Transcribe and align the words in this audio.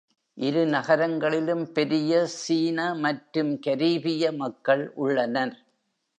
இரு 0.37 0.61
நகரங்களிலும் 0.67 1.73
பெரிய 1.73 2.21
சீன 2.37 2.93
மற்றும் 2.99 3.59
கரீபிய 3.59 4.31
மக்கள் 4.37 4.83
உள்ளனர். 4.95 5.55